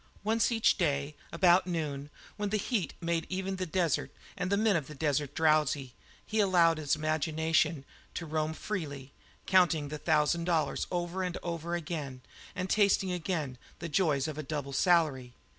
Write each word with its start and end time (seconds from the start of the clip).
Once 0.23 0.51
each 0.51 0.79
day, 0.79 1.13
about 1.31 1.67
noon, 1.67 2.09
when 2.35 2.49
the 2.49 2.57
heat 2.57 2.95
made 3.01 3.27
even 3.29 3.57
the 3.57 3.67
desert 3.67 4.09
and 4.35 4.51
the 4.51 4.57
men 4.57 4.75
of 4.75 4.87
the 4.87 4.95
desert 4.95 5.35
drowsy, 5.35 5.93
he 6.25 6.39
allowed 6.39 6.79
his 6.79 6.95
imagination 6.95 7.85
to 8.15 8.25
roam 8.25 8.51
freely, 8.51 9.11
counting 9.45 9.89
the 9.89 9.99
thousand 9.99 10.45
dollars 10.45 10.87
over 10.89 11.21
and 11.21 11.37
over 11.43 11.75
again, 11.75 12.21
and 12.55 12.67
tasting 12.67 13.11
again 13.11 13.59
the 13.77 13.87
joys 13.87 14.27
of 14.27 14.39
a 14.39 14.41
double 14.41 14.73
salary. 14.73 15.33